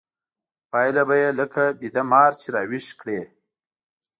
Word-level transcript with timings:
پايله 0.71 1.03
به 1.07 1.15
يې 1.21 1.29
لکه 1.39 1.63
ويده 1.79 2.03
مار 2.11 2.31
چې 2.41 2.47
راويښ 2.55 2.87
کړې. 3.01 3.21